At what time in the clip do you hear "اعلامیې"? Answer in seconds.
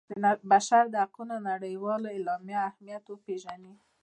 2.13-2.59